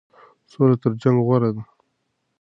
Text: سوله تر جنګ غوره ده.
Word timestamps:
سوله 0.51 0.75
تر 0.81 0.91
جنګ 1.01 1.17
غوره 1.25 1.49
ده. 1.55 1.61